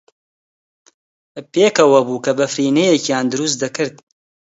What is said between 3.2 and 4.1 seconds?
دروست کرد.